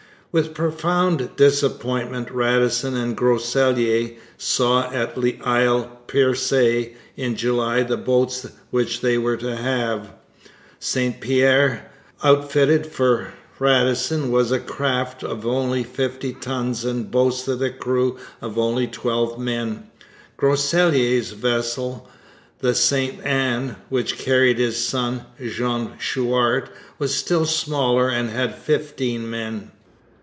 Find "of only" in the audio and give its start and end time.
15.21-15.83, 18.39-18.87